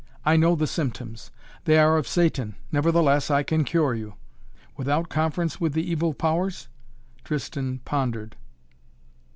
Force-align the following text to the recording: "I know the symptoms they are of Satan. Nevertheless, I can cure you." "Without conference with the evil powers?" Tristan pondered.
"I 0.25 0.35
know 0.35 0.55
the 0.55 0.65
symptoms 0.65 1.29
they 1.65 1.77
are 1.77 1.95
of 1.95 2.07
Satan. 2.07 2.55
Nevertheless, 2.71 3.29
I 3.29 3.43
can 3.43 3.63
cure 3.63 3.93
you." 3.93 4.15
"Without 4.75 5.09
conference 5.09 5.61
with 5.61 5.73
the 5.73 5.87
evil 5.87 6.15
powers?" 6.15 6.69
Tristan 7.23 7.77
pondered. 7.85 8.35